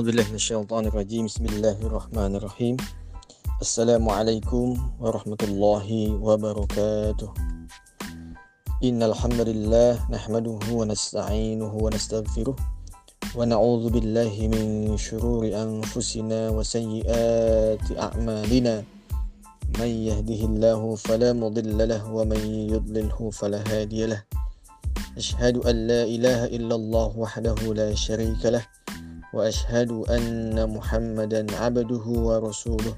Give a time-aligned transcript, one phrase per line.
[0.00, 1.28] أعوذ بالله من الشيطان الرجيم.
[1.28, 2.76] بسم الله الرحمن الرحيم.
[3.60, 5.88] السلام عليكم ورحمة الله
[6.24, 7.30] وبركاته.
[8.80, 12.56] إن الحمد لله نحمده ونستعينه ونستغفره
[13.36, 18.74] ونعوذ بالله من شرور أنفسنا وسيئات أعمالنا.
[19.76, 22.40] من يهده الله فلا مضل له ومن
[22.72, 24.24] يضلله فلا هادي له.
[25.20, 28.64] أشهد أن لا إله إلا الله وحده لا شريك له.
[29.34, 32.94] وأشهد أن محمدا عبده ورسوله.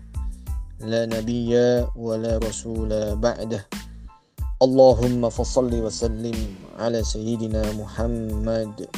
[0.81, 1.53] لا نبي
[1.97, 3.67] ولا رسول بعده.
[4.63, 6.39] اللهم فصل وسلم
[6.79, 8.89] على سيدنا محمد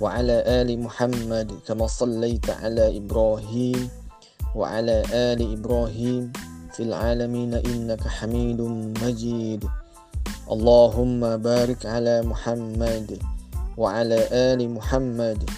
[0.00, 3.88] وعلى آل محمد كما صليت على إبراهيم
[4.56, 6.32] وعلى آل إبراهيم
[6.72, 8.60] في العالمين إنك حميد
[9.02, 9.64] مجيد.
[10.50, 13.18] اللهم بارك على محمد
[13.76, 15.50] وعلى آل محمد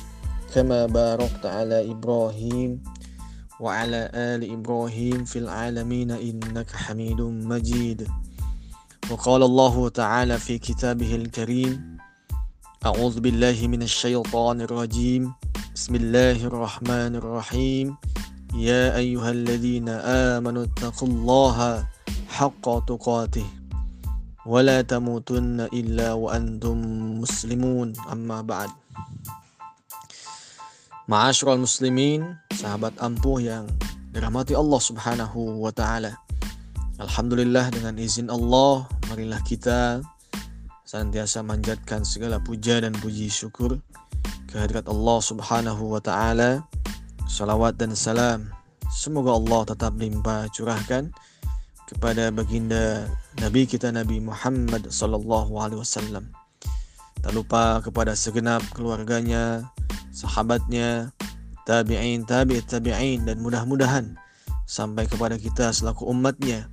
[0.53, 2.83] كما باركت على إبراهيم
[3.61, 8.09] وعلى آل إبراهيم في العالمين إنك حميد مجيد.
[9.11, 11.97] وقال الله تعالى في كتابه الكريم
[12.85, 15.33] أعوذ بالله من الشيطان الرجيم.
[15.75, 17.97] بسم الله الرحمن الرحيم.
[18.55, 19.89] يا أيها الذين
[20.37, 21.89] آمنوا اتقوا الله
[22.29, 23.47] حق تقاته
[24.47, 26.77] ولا تموتن إلا وأنتم
[27.25, 27.93] مسلمون.
[28.13, 28.69] أما بعد.
[31.11, 33.67] Ma'asyiral muslimin, sahabat ampuh yang
[34.15, 36.15] dirahmati Allah Subhanahu wa taala.
[37.03, 39.99] Alhamdulillah dengan izin Allah, marilah kita
[40.87, 43.83] senantiasa manjatkan segala puja dan puji syukur
[44.47, 46.63] kehadirat Allah Subhanahu wa taala.
[47.27, 48.47] Salawat dan salam
[48.87, 51.11] semoga Allah tetap limpah curahkan
[51.91, 53.11] kepada baginda
[53.43, 56.31] Nabi kita Nabi Muhammad sallallahu alaihi wasallam.
[57.23, 59.67] Tak lupa kepada segenap keluarganya,
[60.13, 61.11] sahabatnya,
[61.65, 64.15] tabi'in, tabi'it tabi'in dan mudah-mudahan
[64.69, 66.69] sampai kepada kita selaku umatnya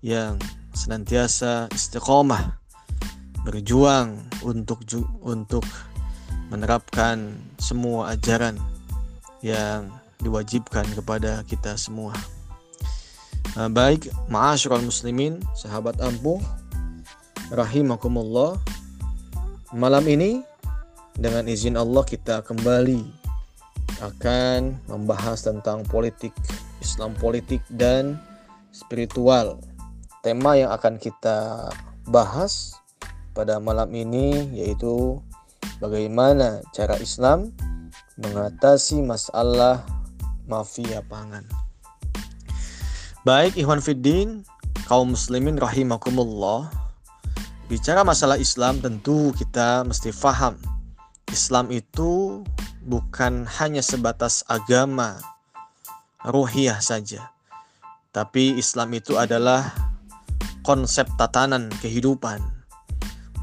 [0.00, 0.40] yang
[0.72, 2.56] senantiasa istiqomah
[3.44, 4.80] berjuang untuk
[5.24, 5.64] untuk
[6.50, 8.58] menerapkan semua ajaran
[9.40, 9.88] yang
[10.20, 12.12] diwajibkan kepada kita semua.
[13.56, 16.38] Nah, baik, ma'asyiral muslimin, sahabat ampuh,
[17.50, 18.60] rahimakumullah.
[19.72, 20.42] Malam ini
[21.20, 23.04] dengan izin Allah kita kembali
[24.00, 26.32] akan membahas tentang politik,
[26.80, 28.16] Islam politik dan
[28.72, 29.60] spiritual.
[30.24, 31.68] Tema yang akan kita
[32.08, 32.72] bahas
[33.36, 35.20] pada malam ini yaitu
[35.76, 37.52] bagaimana cara Islam
[38.16, 39.84] mengatasi masalah
[40.48, 41.44] mafia pangan.
[43.28, 44.48] Baik Ikhwan Fiddin,
[44.88, 46.72] kaum muslimin rahimakumullah.
[47.68, 50.79] Bicara masalah Islam tentu kita mesti faham
[51.30, 52.42] Islam itu
[52.82, 55.22] bukan hanya sebatas agama
[56.26, 57.30] ruhiyah saja.
[58.10, 59.70] Tapi Islam itu adalah
[60.66, 62.42] konsep tatanan kehidupan.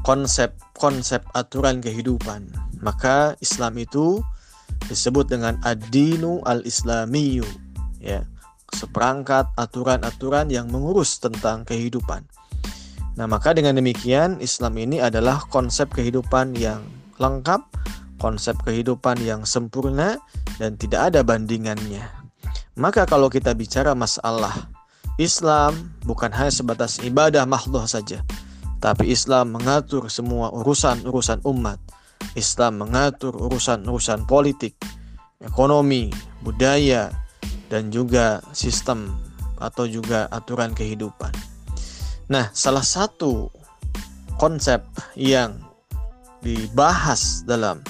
[0.04, 2.52] Konsep-konsep aturan kehidupan.
[2.84, 4.20] Maka Islam itu
[4.92, 7.48] disebut dengan ad-dinu al-islamiyu.
[7.98, 8.28] Ya,
[8.76, 12.28] seperangkat aturan-aturan yang mengurus tentang kehidupan.
[13.16, 16.84] Nah, maka dengan demikian Islam ini adalah konsep kehidupan yang
[17.18, 17.60] lengkap,
[18.18, 20.18] konsep kehidupan yang sempurna,
[20.58, 22.02] dan tidak ada bandingannya.
[22.78, 24.70] Maka kalau kita bicara masalah
[25.18, 28.22] Islam bukan hanya sebatas ibadah mahdoh saja,
[28.78, 31.82] tapi Islam mengatur semua urusan-urusan umat.
[32.38, 34.78] Islam mengatur urusan-urusan politik,
[35.42, 36.10] ekonomi,
[36.42, 37.10] budaya,
[37.66, 39.10] dan juga sistem
[39.58, 41.34] atau juga aturan kehidupan.
[42.30, 43.50] Nah, salah satu
[44.38, 44.86] konsep
[45.18, 45.67] yang
[46.42, 47.82] dibahas dalam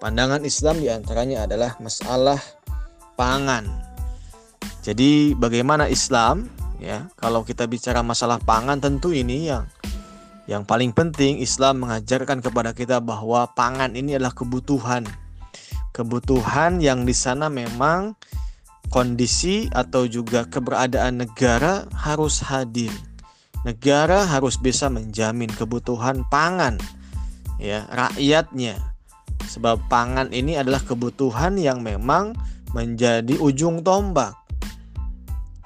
[0.00, 2.40] pandangan Islam di antaranya adalah masalah
[3.14, 3.68] pangan.
[4.82, 6.50] Jadi bagaimana Islam
[6.82, 9.68] ya kalau kita bicara masalah pangan tentu ini yang
[10.50, 15.06] yang paling penting Islam mengajarkan kepada kita bahwa pangan ini adalah kebutuhan.
[15.94, 18.16] Kebutuhan yang di sana memang
[18.90, 22.90] kondisi atau juga keberadaan negara harus hadir.
[23.62, 26.82] Negara harus bisa menjamin kebutuhan pangan
[27.62, 28.82] ya rakyatnya.
[29.46, 32.34] Sebab pangan ini adalah kebutuhan yang memang
[32.74, 34.34] menjadi ujung tombak.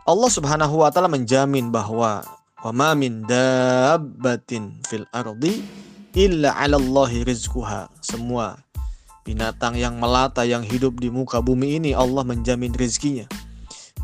[0.04, 2.22] Allah Subhanahu wa taala menjamin bahwa
[2.60, 5.64] wa ma min dabbatin fil ardi
[6.12, 7.88] illa 'ala Allahi rizquha.
[8.04, 8.54] Semua
[9.26, 13.26] binatang yang melata yang hidup di muka bumi ini Allah menjamin rezekinya.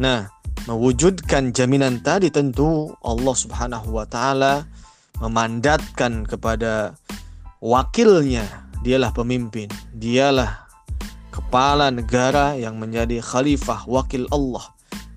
[0.03, 0.27] Nah,
[0.67, 4.67] mewujudkan jaminan tadi tentu Allah Subhanahu wa taala
[5.23, 6.99] memandatkan kepada
[7.63, 8.43] wakilnya,
[8.83, 10.67] dialah pemimpin, dialah
[11.31, 14.67] kepala negara yang menjadi khalifah wakil Allah.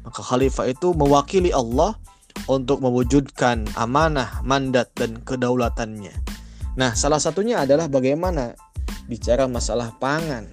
[0.05, 1.97] Maka khalifah itu mewakili Allah
[2.45, 6.13] untuk mewujudkan amanah, mandat dan kedaulatannya.
[6.77, 8.53] Nah, salah satunya adalah bagaimana
[9.09, 10.45] bicara masalah pangan.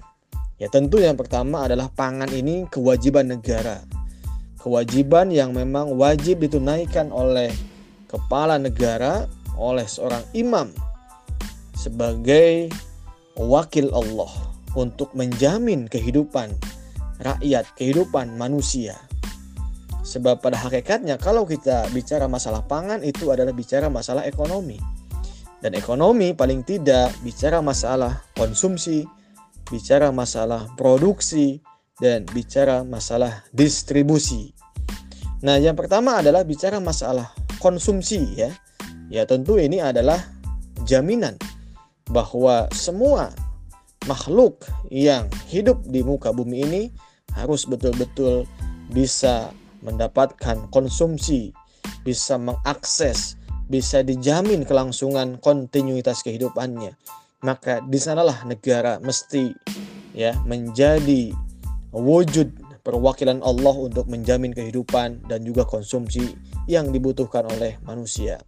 [0.57, 3.85] Ya, tentu yang pertama adalah pangan ini kewajiban negara.
[4.57, 7.53] Kewajiban yang memang wajib ditunaikan oleh
[8.09, 10.73] kepala negara, oleh seorang imam
[11.73, 12.69] sebagai
[13.37, 14.31] wakil Allah
[14.77, 16.53] untuk menjamin kehidupan
[17.21, 18.97] rakyat, kehidupan manusia.
[20.03, 24.77] Sebab pada hakikatnya kalau kita bicara masalah pangan itu adalah bicara masalah ekonomi.
[25.63, 29.07] Dan ekonomi paling tidak bicara masalah konsumsi,
[29.71, 31.63] bicara masalah produksi,
[32.03, 34.51] dan bicara masalah distribusi.
[35.39, 37.31] Nah, yang pertama adalah bicara masalah
[37.63, 38.51] konsumsi ya.
[39.07, 40.19] Ya, tentu ini adalah
[40.83, 41.39] jaminan
[42.11, 43.31] bahwa semua
[44.07, 46.83] makhluk yang hidup di muka bumi ini
[47.33, 48.43] harus betul-betul
[48.91, 49.49] bisa
[49.83, 51.51] mendapatkan konsumsi,
[52.03, 56.95] bisa mengakses, bisa dijamin kelangsungan kontinuitas kehidupannya.
[57.43, 59.51] Maka di sanalah negara mesti
[60.15, 61.35] ya menjadi
[61.91, 66.35] wujud perwakilan Allah untuk menjamin kehidupan dan juga konsumsi
[66.67, 68.39] yang dibutuhkan oleh manusia.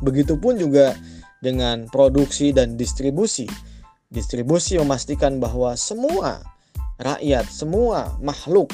[0.00, 0.96] Begitupun juga
[1.40, 3.48] dengan produksi dan distribusi.
[4.10, 6.44] Distribusi memastikan bahwa semua
[7.00, 8.70] rakyat, semua makhluk,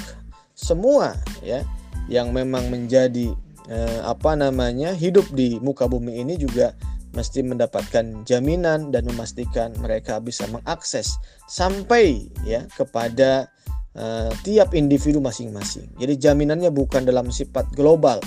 [0.56, 1.62] semua ya
[2.10, 3.34] yang memang menjadi
[3.70, 6.74] eh, apa namanya hidup di muka bumi ini juga
[7.16, 11.16] mesti mendapatkan jaminan dan memastikan mereka bisa mengakses
[11.48, 13.48] sampai ya kepada
[13.96, 15.88] uh, tiap individu masing-masing.
[15.96, 18.20] Jadi jaminannya bukan dalam sifat global,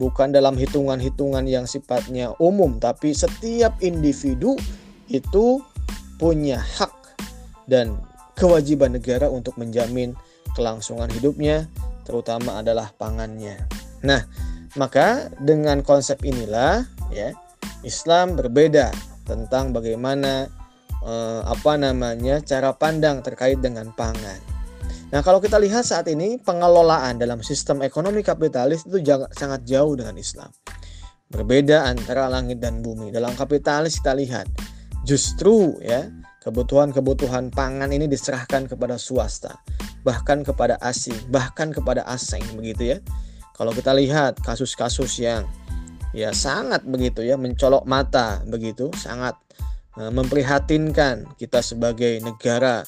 [0.00, 4.56] bukan dalam hitungan-hitungan yang sifatnya umum, tapi setiap individu
[5.12, 5.60] itu
[6.16, 6.92] punya hak
[7.68, 8.00] dan
[8.32, 10.16] kewajiban negara untuk menjamin
[10.56, 11.68] kelangsungan hidupnya
[12.08, 13.60] terutama adalah pangannya.
[14.00, 14.24] Nah,
[14.80, 16.82] maka dengan konsep inilah
[17.12, 17.36] ya
[17.84, 18.90] Islam berbeda
[19.28, 20.48] tentang bagaimana
[21.04, 24.59] eh, apa namanya cara pandang terkait dengan pangan.
[25.10, 29.02] Nah, kalau kita lihat saat ini pengelolaan dalam sistem ekonomi kapitalis itu
[29.34, 30.50] sangat jauh dengan Islam.
[31.30, 33.10] Berbeda antara langit dan bumi.
[33.10, 34.46] Dalam kapitalis kita lihat
[35.02, 36.06] justru ya
[36.46, 39.58] kebutuhan-kebutuhan pangan ini diserahkan kepada swasta
[40.02, 42.98] bahkan kepada asing, bahkan kepada asing begitu ya.
[43.56, 45.44] Kalau kita lihat kasus-kasus yang
[46.16, 49.36] ya sangat begitu ya mencolok mata begitu, sangat
[50.00, 52.82] uh, memprihatinkan kita sebagai negara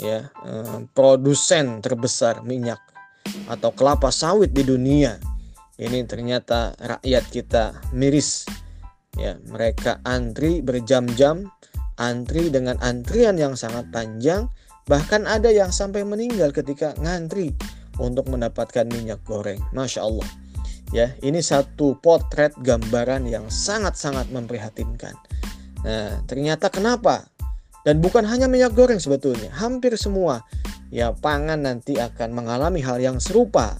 [0.00, 2.80] ya uh, produsen terbesar minyak
[3.46, 5.20] atau kelapa sawit di dunia.
[5.76, 8.44] Ini ternyata rakyat kita miris
[9.16, 11.48] ya, mereka antri berjam-jam,
[11.96, 14.48] antri dengan antrian yang sangat panjang
[14.90, 17.54] Bahkan ada yang sampai meninggal ketika ngantri
[18.02, 19.62] untuk mendapatkan minyak goreng.
[19.70, 20.26] Masya Allah.
[20.90, 25.14] Ya, ini satu potret gambaran yang sangat-sangat memprihatinkan.
[25.86, 27.30] Nah, ternyata kenapa?
[27.80, 30.44] Dan bukan hanya minyak goreng sebetulnya, hampir semua
[30.92, 33.78] ya pangan nanti akan mengalami hal yang serupa.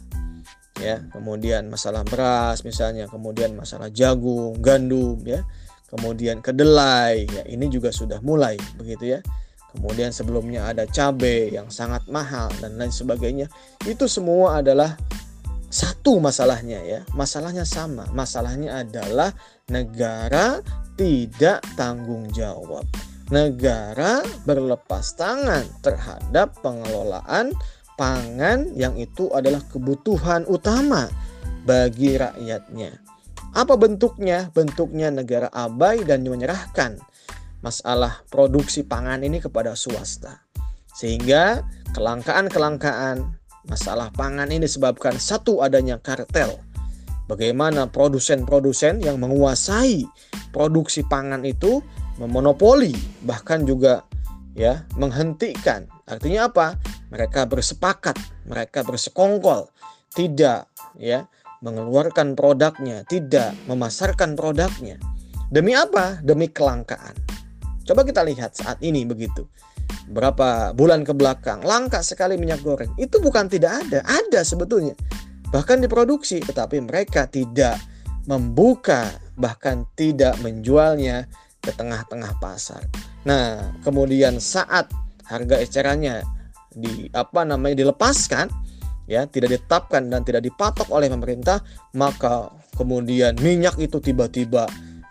[0.80, 5.44] Ya, kemudian masalah beras misalnya, kemudian masalah jagung, gandum ya,
[5.92, 9.20] kemudian kedelai ya, ini juga sudah mulai begitu ya.
[9.70, 13.46] Kemudian sebelumnya ada cabai yang sangat mahal dan lain sebagainya.
[13.86, 14.98] Itu semua adalah
[15.70, 17.00] satu masalahnya ya.
[17.14, 19.30] Masalahnya sama masalahnya adalah
[19.70, 20.58] negara
[20.98, 22.82] tidak tanggung jawab
[23.30, 27.54] negara berlepas tangan terhadap pengelolaan
[27.94, 31.06] pangan yang itu adalah kebutuhan utama
[31.64, 32.98] bagi rakyatnya
[33.50, 36.98] apa bentuknya bentuknya negara abai dan menyerahkan
[37.60, 40.40] masalah produksi pangan ini kepada swasta.
[40.96, 43.36] Sehingga kelangkaan-kelangkaan
[43.68, 46.60] masalah pangan ini disebabkan satu adanya kartel.
[47.28, 50.02] Bagaimana produsen-produsen yang menguasai
[50.50, 51.78] produksi pangan itu
[52.20, 52.92] memonopoli
[53.24, 54.04] bahkan juga
[54.52, 55.88] ya menghentikan.
[56.04, 56.76] Artinya apa?
[57.10, 58.14] Mereka bersepakat,
[58.46, 59.72] mereka bersekongkol
[60.12, 60.68] tidak
[61.00, 61.26] ya
[61.64, 65.00] mengeluarkan produknya, tidak memasarkan produknya.
[65.50, 66.22] Demi apa?
[66.22, 67.16] Demi kelangkaan.
[67.82, 69.48] Coba kita lihat saat ini begitu.
[70.10, 72.94] Berapa bulan ke belakang langka sekali minyak goreng.
[72.94, 74.94] Itu bukan tidak ada, ada sebetulnya.
[75.50, 77.82] Bahkan diproduksi, tetapi mereka tidak
[78.30, 81.26] membuka bahkan tidak menjualnya
[81.60, 82.82] ke tengah-tengah pasar.
[83.28, 84.88] Nah, kemudian saat
[85.28, 86.24] harga ecerannya
[86.72, 88.48] di apa namanya dilepaskan
[89.06, 91.60] ya, tidak ditetapkan dan tidak dipatok oleh pemerintah,
[91.94, 94.64] maka kemudian minyak itu tiba-tiba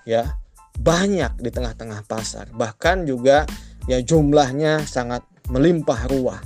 [0.03, 0.35] ya
[0.79, 2.49] banyak di tengah-tengah pasar.
[2.55, 3.45] Bahkan juga
[3.85, 6.41] ya jumlahnya sangat melimpah ruah.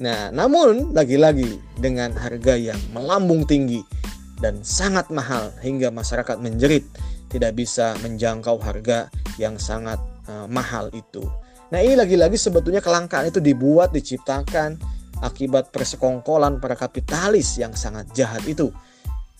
[0.00, 3.84] Nah, namun lagi-lagi dengan harga yang melambung tinggi
[4.40, 6.82] dan sangat mahal hingga masyarakat menjerit
[7.32, 9.08] tidak bisa menjangkau harga
[9.40, 9.96] yang sangat
[10.28, 11.24] uh, mahal itu.
[11.72, 14.76] Nah, ini lagi-lagi sebetulnya kelangkaan itu dibuat diciptakan
[15.24, 18.68] akibat persekongkolan para kapitalis yang sangat jahat itu.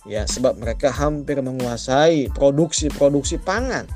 [0.09, 3.87] Ya, sebab mereka hampir menguasai produksi-produksi pangan,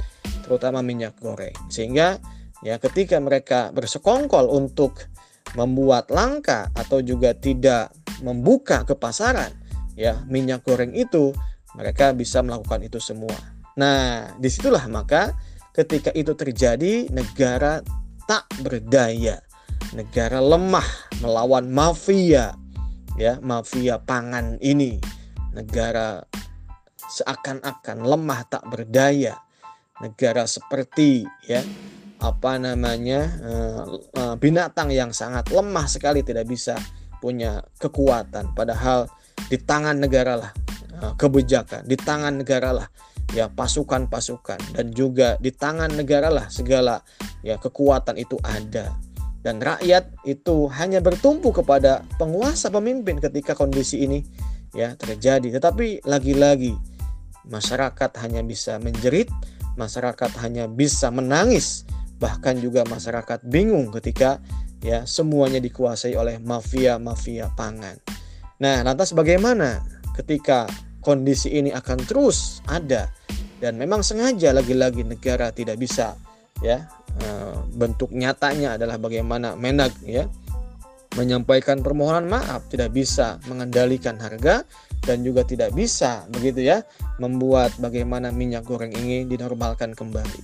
[0.45, 1.57] terutama minyak goreng.
[1.73, 2.21] Sehingga
[2.61, 5.09] ya ketika mereka bersekongkol untuk
[5.57, 9.53] membuat langka atau juga tidak membuka ke pasaran
[9.97, 11.33] ya minyak goreng itu
[11.75, 13.56] mereka bisa melakukan itu semua.
[13.77, 15.37] Nah, di situlah maka
[15.77, 17.85] ketika itu terjadi negara
[18.25, 19.45] tak berdaya,
[19.93, 20.89] negara lemah
[21.21, 22.57] melawan mafia
[23.21, 24.97] ya mafia pangan ini,
[25.53, 26.25] negara
[26.97, 29.37] seakan-akan lemah tak berdaya,
[30.01, 31.61] negara seperti ya
[32.17, 33.83] apa namanya eh,
[34.17, 36.81] eh, binatang yang sangat lemah sekali tidak bisa
[37.21, 38.57] punya kekuatan.
[38.57, 39.05] Padahal
[39.53, 40.53] di tangan negara lah
[40.97, 42.89] eh, kebijakan di tangan negara lah
[43.35, 44.77] ya pasukan-pasukan.
[44.77, 47.03] Dan juga di tangan negara lah segala
[47.43, 48.95] ya kekuatan itu ada.
[49.43, 54.27] Dan rakyat itu hanya bertumpu kepada penguasa pemimpin ketika kondisi ini
[54.75, 55.55] ya terjadi.
[55.59, 56.75] Tetapi lagi-lagi
[57.47, 59.31] masyarakat hanya bisa menjerit
[59.79, 61.87] masyarakat hanya bisa menangis.
[62.17, 64.41] Bahkan juga masyarakat bingung ketika
[64.81, 68.01] ya semuanya dikuasai oleh mafia-mafia pangan.
[68.57, 69.85] Nah, lantas bagaimana
[70.17, 70.65] ketika
[71.07, 73.07] kondisi ini akan terus ada
[73.63, 76.19] dan memang sengaja lagi-lagi negara tidak bisa
[76.59, 76.91] ya
[77.23, 80.27] eh, bentuk nyatanya adalah bagaimana Menag ya
[81.17, 84.67] menyampaikan permohonan maaf tidak bisa mengendalikan harga
[85.07, 86.85] dan juga tidak bisa begitu ya
[87.17, 90.41] membuat bagaimana minyak goreng ini dinormalkan kembali.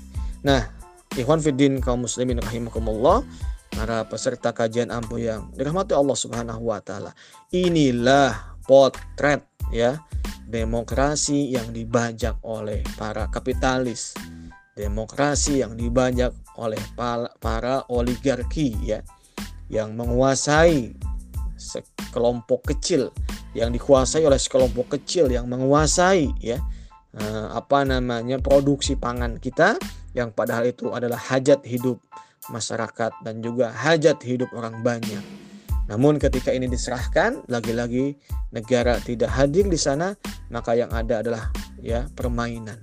[0.48, 0.64] Nah,
[1.12, 3.20] Ikhwan Fiddin kaum muslimin rahimakumullah
[3.76, 7.12] para peserta kajian ampuh yang dirahmati Allah Subhanahu wa taala.
[7.52, 10.00] Inilah potret ya
[10.52, 14.12] demokrasi yang dibajak oleh para kapitalis.
[14.76, 16.80] Demokrasi yang dibajak oleh
[17.40, 19.00] para oligarki ya
[19.72, 20.92] yang menguasai
[21.56, 23.08] sekelompok kecil
[23.52, 26.56] yang dikuasai oleh sekelompok kecil yang menguasai ya
[27.16, 29.76] eh, apa namanya produksi pangan kita
[30.16, 32.00] yang padahal itu adalah hajat hidup
[32.48, 35.41] masyarakat dan juga hajat hidup orang banyak.
[35.92, 38.16] Namun ketika ini diserahkan, lagi-lagi
[38.48, 40.16] negara tidak hadir di sana,
[40.48, 41.52] maka yang ada adalah
[41.84, 42.80] ya permainan.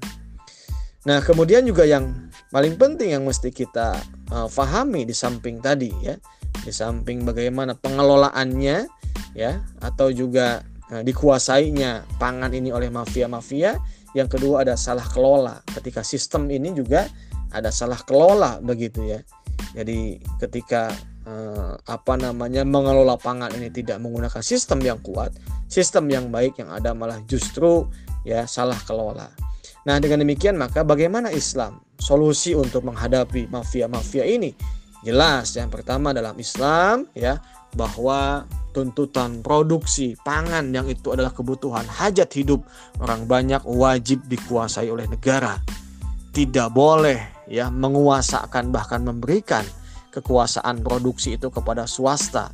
[1.10, 3.98] Nah, kemudian juga yang paling penting yang mesti kita
[4.30, 6.22] uh, fahami di samping tadi ya,
[6.62, 8.86] di samping bagaimana pengelolaannya
[9.34, 10.62] ya atau juga
[10.94, 13.82] uh, dikuasainya pangan ini oleh mafia-mafia
[14.14, 15.66] yang kedua ada salah kelola.
[15.66, 17.10] Ketika sistem ini juga
[17.50, 19.26] ada salah kelola begitu ya.
[19.74, 20.94] Jadi ketika
[21.28, 25.34] eh, apa namanya mengelola pangan ini tidak menggunakan sistem yang kuat,
[25.68, 27.88] sistem yang baik yang ada malah justru
[28.28, 29.32] ya salah kelola.
[29.88, 34.52] Nah, dengan demikian maka bagaimana Islam solusi untuk menghadapi mafia-mafia ini?
[35.00, 37.40] Jelas yang pertama dalam Islam ya
[37.72, 38.44] bahwa
[38.76, 42.62] tuntutan produksi pangan yang itu adalah kebutuhan hajat hidup
[43.00, 45.58] orang banyak wajib dikuasai oleh negara.
[46.36, 49.66] Tidak boleh ya menguasakan bahkan memberikan
[50.10, 52.52] kekuasaan produksi itu kepada swasta,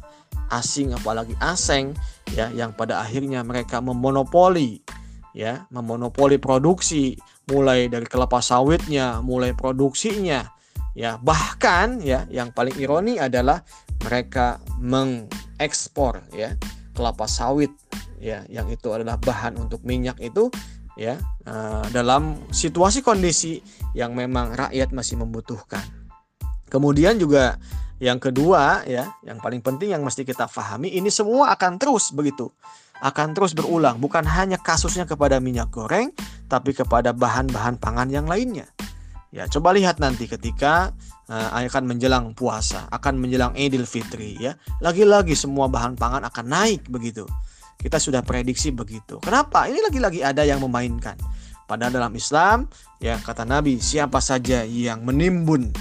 [0.52, 1.96] asing apalagi asing
[2.36, 4.84] ya yang pada akhirnya mereka memonopoli
[5.32, 7.16] ya, memonopoli produksi
[7.50, 10.56] mulai dari kelapa sawitnya, mulai produksinya
[10.96, 13.60] ya bahkan ya yang paling ironi adalah
[14.08, 16.56] mereka mengekspor ya
[16.96, 17.70] kelapa sawit
[18.16, 20.48] ya yang itu adalah bahan untuk minyak itu
[20.96, 23.60] ya uh, dalam situasi kondisi
[23.92, 25.84] yang memang rakyat masih membutuhkan.
[26.76, 27.56] Kemudian juga
[28.04, 32.52] yang kedua ya, yang paling penting yang mesti kita pahami ini semua akan terus begitu.
[33.00, 36.12] Akan terus berulang, bukan hanya kasusnya kepada minyak goreng,
[36.52, 38.68] tapi kepada bahan-bahan pangan yang lainnya.
[39.32, 40.96] Ya, coba lihat nanti ketika
[41.28, 44.56] uh, akan menjelang puasa, akan menjelang Idul Fitri ya.
[44.80, 47.28] Lagi-lagi semua bahan pangan akan naik begitu.
[47.76, 49.20] Kita sudah prediksi begitu.
[49.20, 49.68] Kenapa?
[49.68, 51.20] Ini lagi-lagi ada yang memainkan.
[51.68, 52.72] Padahal dalam Islam,
[53.04, 55.76] ya kata Nabi, siapa saja yang menimbun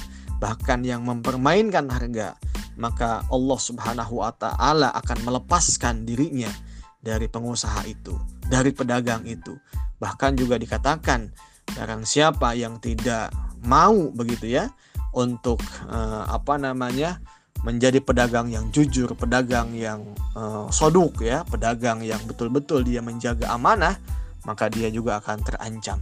[0.45, 2.37] bahkan yang mempermainkan harga,
[2.77, 6.53] maka Allah Subhanahu wa taala akan melepaskan dirinya
[7.01, 8.13] dari pengusaha itu,
[8.45, 9.57] dari pedagang itu.
[9.97, 11.33] Bahkan juga dikatakan
[11.73, 13.33] barang siapa yang tidak
[13.65, 14.69] mau begitu ya
[15.17, 17.25] untuk uh, apa namanya
[17.65, 20.05] menjadi pedagang yang jujur, pedagang yang
[20.37, 23.97] uh, soduk ya, pedagang yang betul-betul dia menjaga amanah,
[24.45, 25.97] maka dia juga akan terancam.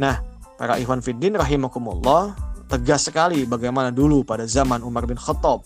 [0.00, 0.24] Nah,
[0.56, 2.32] para ikhwan fiddin rahimakumullah,
[2.74, 5.62] tegas sekali bagaimana dulu pada zaman Umar bin Khattab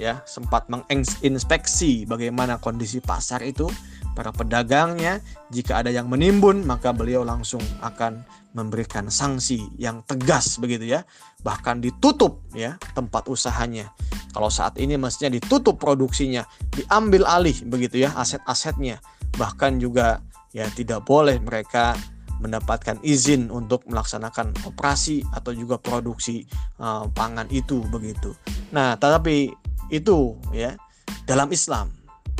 [0.00, 3.68] ya sempat menginspeksi bagaimana kondisi pasar itu
[4.16, 5.20] para pedagangnya.
[5.52, 8.24] Jika ada yang menimbun maka beliau langsung akan
[8.56, 11.04] memberikan sanksi yang tegas begitu ya.
[11.44, 13.92] Bahkan ditutup ya tempat usahanya.
[14.32, 19.04] Kalau saat ini mestinya ditutup produksinya diambil alih begitu ya aset-asetnya.
[19.36, 20.24] Bahkan juga
[20.56, 21.92] ya tidak boleh mereka
[22.40, 26.44] mendapatkan izin untuk melaksanakan operasi atau juga produksi
[26.80, 28.36] uh, pangan itu begitu.
[28.72, 29.52] Nah, tetapi
[29.88, 30.76] itu ya
[31.24, 31.90] dalam Islam.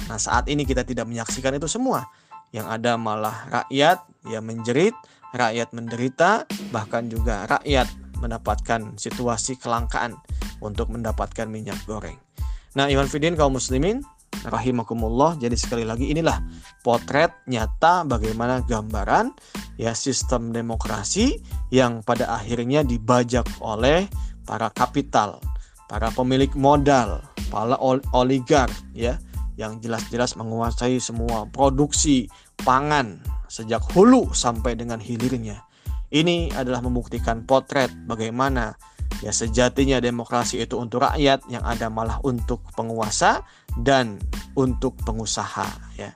[0.07, 2.07] Nah, saat ini kita tidak menyaksikan itu semua.
[2.55, 3.99] Yang ada malah rakyat
[4.31, 4.95] yang menjerit,
[5.35, 7.91] rakyat menderita, bahkan juga rakyat
[8.23, 10.17] mendapatkan situasi kelangkaan
[10.63, 12.17] untuk mendapatkan minyak goreng.
[12.77, 14.05] Nah, Iwan Fidin kaum muslimin,
[14.45, 15.41] rahimakumullah.
[15.41, 16.43] Jadi sekali lagi inilah
[16.85, 19.33] potret nyata bagaimana gambaran
[19.81, 21.41] ya sistem demokrasi
[21.73, 24.05] yang pada akhirnya dibajak oleh
[24.45, 25.41] para kapital,
[25.89, 27.79] para pemilik modal, para
[28.13, 29.17] oligark ya
[29.57, 32.29] yang jelas-jelas menguasai semua produksi
[32.61, 35.65] pangan sejak hulu sampai dengan hilirnya.
[36.13, 38.77] Ini adalah membuktikan potret bagaimana
[39.25, 43.41] Ya sejatinya demokrasi itu untuk rakyat yang ada malah untuk penguasa
[43.81, 44.21] dan
[44.57, 46.13] untuk pengusaha ya.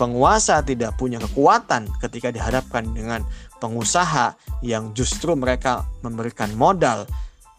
[0.00, 3.20] Penguasa tidak punya kekuatan ketika dihadapkan dengan
[3.60, 7.04] pengusaha yang justru mereka memberikan modal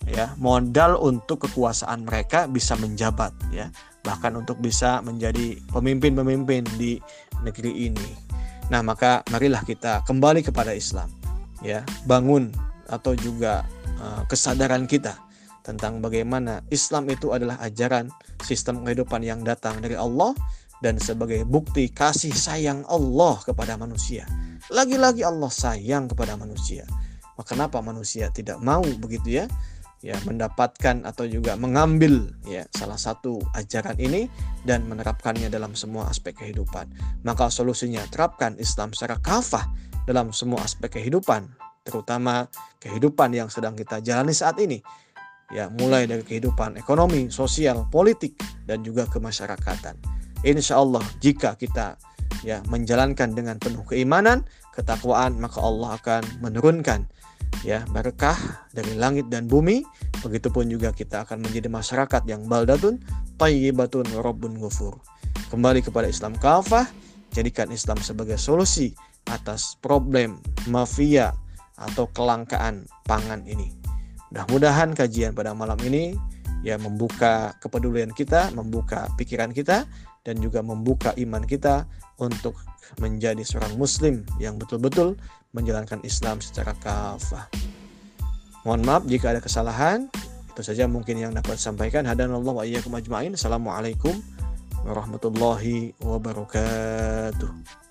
[0.10, 3.70] ya, modal untuk kekuasaan mereka bisa menjabat ya,
[4.04, 6.98] bahkan untuk bisa menjadi pemimpin-pemimpin di
[7.46, 8.10] negeri ini.
[8.74, 11.08] Nah, maka marilah kita kembali kepada Islam
[11.62, 12.52] ya, bangun
[12.90, 13.64] atau juga
[14.02, 15.16] uh, kesadaran kita
[15.64, 18.12] tentang bagaimana Islam itu adalah ajaran
[18.44, 20.36] sistem kehidupan yang datang dari Allah
[20.84, 24.28] dan sebagai bukti kasih sayang Allah kepada manusia.
[24.68, 26.84] Lagi-lagi Allah sayang kepada manusia.
[27.40, 29.48] Maka kenapa manusia tidak mau begitu ya?
[30.04, 34.28] Ya, mendapatkan atau juga mengambil ya salah satu ajaran ini
[34.68, 36.92] dan menerapkannya dalam semua aspek kehidupan.
[37.24, 39.64] Maka solusinya terapkan Islam secara kafah
[40.04, 41.48] dalam semua aspek kehidupan
[41.84, 42.48] terutama
[42.80, 44.80] kehidupan yang sedang kita jalani saat ini.
[45.54, 48.34] Ya, mulai dari kehidupan ekonomi, sosial, politik,
[48.66, 49.94] dan juga kemasyarakatan.
[50.42, 51.96] Insya Allah, jika kita
[52.42, 57.06] ya menjalankan dengan penuh keimanan, ketakwaan, maka Allah akan menurunkan
[57.62, 59.86] ya berkah dari langit dan bumi.
[60.26, 62.98] Begitupun juga kita akan menjadi masyarakat yang baldatun,
[63.38, 64.98] tayyibatun, rabbun ghafur.
[65.54, 66.90] Kembali kepada Islam kafah,
[67.30, 68.98] jadikan Islam sebagai solusi
[69.30, 71.36] atas problem mafia
[71.78, 73.83] atau kelangkaan pangan ini.
[74.34, 76.18] Mudah-mudahan kajian pada malam ini
[76.66, 79.86] ya membuka kepedulian kita, membuka pikiran kita
[80.26, 81.86] dan juga membuka iman kita
[82.18, 82.58] untuk
[82.98, 85.14] menjadi seorang muslim yang betul-betul
[85.54, 87.46] menjalankan Islam secara kafah.
[88.66, 90.10] Mohon maaf jika ada kesalahan.
[90.50, 92.10] Itu saja mungkin yang dapat sampaikan.
[92.10, 93.38] Hadanallah wa iyyakum ajmain.
[93.38, 94.18] Assalamualaikum
[94.82, 97.83] warahmatullahi wabarakatuh.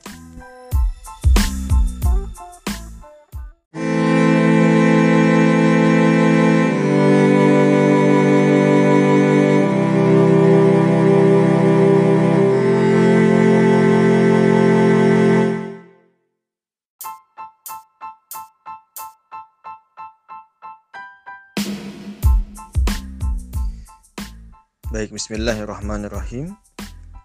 [25.13, 26.57] Baik, bismillahirrahmanirrahim.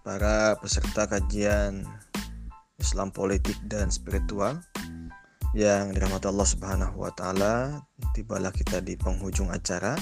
[0.04, 1.88] Para peserta kajian
[2.84, 4.60] Islam politik dan spiritual
[5.56, 7.80] yang dirahmati Allah Subhanahu wa taala,
[8.12, 9.96] tibalah kita di penghujung acara.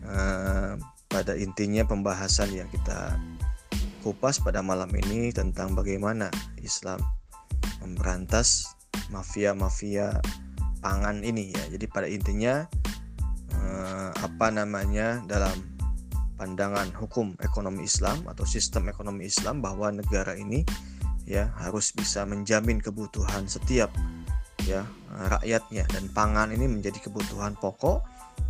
[0.00, 0.80] Uh,
[1.12, 3.20] pada intinya pembahasan yang kita
[4.00, 7.04] kupas pada malam ini tentang bagaimana Islam
[7.84, 8.64] memberantas
[9.12, 10.24] mafia-mafia
[10.80, 11.76] pangan ini ya.
[11.76, 12.64] Jadi pada intinya
[13.60, 15.79] uh, apa namanya dalam
[16.40, 20.64] pandangan hukum ekonomi Islam atau sistem ekonomi Islam bahwa negara ini
[21.28, 23.92] ya harus bisa menjamin kebutuhan setiap
[24.64, 24.88] ya
[25.36, 28.00] rakyatnya dan pangan ini menjadi kebutuhan pokok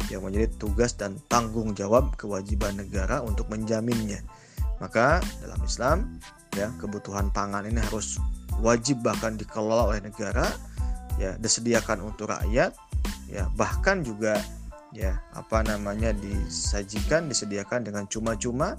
[0.06, 4.22] yang menjadi tugas dan tanggung jawab kewajiban negara untuk menjaminnya.
[4.78, 5.98] Maka dalam Islam
[6.54, 8.16] ya kebutuhan pangan ini harus
[8.62, 10.46] wajib bahkan dikelola oleh negara
[11.20, 12.72] ya disediakan untuk rakyat
[13.28, 14.40] ya bahkan juga
[14.90, 18.74] ya apa namanya disajikan disediakan dengan cuma-cuma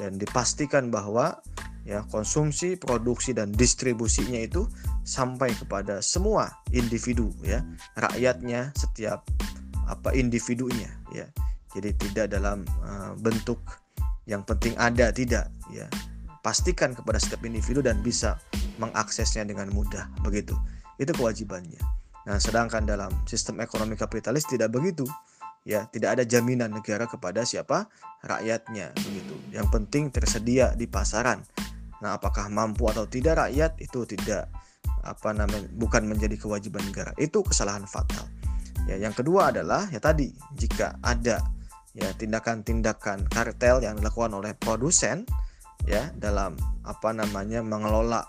[0.00, 1.36] dan dipastikan bahwa
[1.84, 4.64] ya konsumsi, produksi dan distribusinya itu
[5.04, 7.64] sampai kepada semua individu ya,
[7.96, 9.24] rakyatnya setiap
[9.88, 11.28] apa individunya ya.
[11.70, 13.62] Jadi tidak dalam uh, bentuk
[14.26, 15.86] yang penting ada tidak ya.
[16.40, 18.40] Pastikan kepada setiap individu dan bisa
[18.80, 20.56] mengaksesnya dengan mudah begitu.
[20.96, 21.78] Itu kewajibannya.
[22.24, 25.04] Nah, sedangkan dalam sistem ekonomi kapitalis tidak begitu.
[25.68, 27.86] Ya, tidak ada jaminan negara kepada siapa
[28.24, 29.34] rakyatnya begitu.
[29.52, 31.44] Yang penting tersedia di pasaran.
[32.00, 34.48] Nah, apakah mampu atau tidak rakyat itu tidak
[35.04, 37.12] apa namanya bukan menjadi kewajiban negara.
[37.20, 38.24] Itu kesalahan fatal.
[38.88, 41.44] Ya, yang kedua adalah ya tadi jika ada
[41.92, 45.26] ya tindakan-tindakan kartel yang dilakukan oleh produsen
[45.84, 46.54] ya dalam
[46.86, 48.24] apa namanya mengelola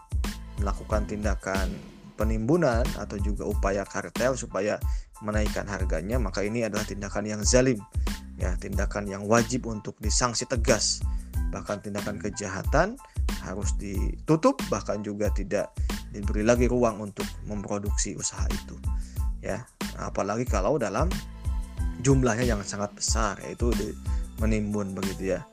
[0.59, 1.71] melakukan tindakan
[2.17, 4.77] penimbunan atau juga upaya kartel supaya
[5.21, 7.79] menaikkan harganya maka ini adalah tindakan yang zalim.
[8.41, 11.01] Ya tindakan yang wajib untuk disanksi tegas.
[11.53, 12.97] Bahkan tindakan kejahatan
[13.45, 15.73] harus ditutup bahkan juga tidak
[16.11, 18.75] diberi lagi ruang untuk memproduksi usaha itu.
[19.45, 19.65] Ya
[20.01, 21.09] apalagi kalau dalam
[22.01, 23.69] jumlahnya yang sangat besar yaitu
[24.41, 25.45] menimbun begitu ya.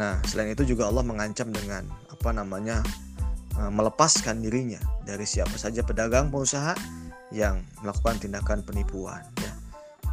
[0.00, 2.80] Nah selain itu juga Allah mengancam dengan apa namanya
[3.52, 6.72] Eh, melepaskan dirinya dari siapa saja pedagang pengusaha
[7.32, 9.52] yang melakukan tindakan penipuan ya.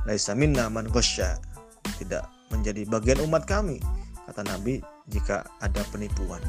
[0.07, 0.87] Laisa minna man
[1.99, 3.77] tidak menjadi bagian umat kami
[4.25, 4.79] kata Nabi
[5.11, 6.39] jika ada penipuan.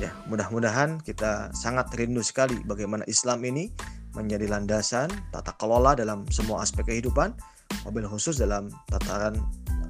[0.00, 3.68] Ya, mudah-mudahan kita sangat rindu sekali bagaimana Islam ini
[4.16, 7.36] menjadi landasan tata kelola dalam semua aspek kehidupan,
[7.84, 9.36] mobil khusus dalam tataran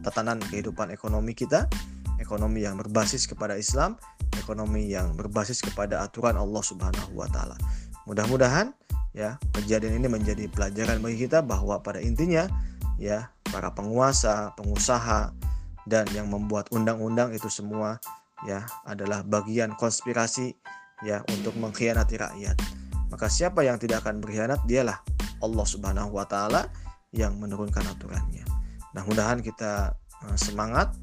[0.03, 1.71] tatanan kehidupan ekonomi kita,
[2.19, 3.95] ekonomi yang berbasis kepada Islam
[4.39, 7.55] ekonomi yang berbasis kepada aturan Allah Subhanahu wa taala.
[8.07, 8.73] Mudah-mudahan
[9.11, 12.47] ya kejadian ini menjadi pelajaran bagi kita bahwa pada intinya
[13.01, 15.35] ya para penguasa, pengusaha
[15.89, 17.99] dan yang membuat undang-undang itu semua
[18.47, 20.55] ya adalah bagian konspirasi
[21.03, 22.57] ya untuk mengkhianati rakyat.
[23.11, 25.03] Maka siapa yang tidak akan berkhianat dialah
[25.43, 26.71] Allah Subhanahu wa taala
[27.11, 28.47] yang menurunkan aturannya.
[28.95, 29.99] Nah, mudahan kita
[30.31, 30.95] eh, semangat,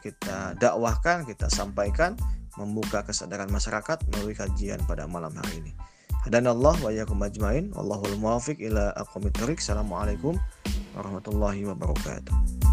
[0.00, 2.16] kita dakwahkan, kita sampaikan
[2.56, 5.72] membuka kesadaran masyarakat melalui kajian pada malam hari ini.
[6.52, 7.72] Allah wa yakum ajmain.
[7.72, 10.36] Wallahul muwafiq ila aqwamit Assalamualaikum
[10.92, 12.69] warahmatullahi wabarakatuh.